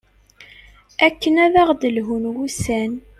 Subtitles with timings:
[1.07, 2.91] akken ad aɣ-d-lhun wussan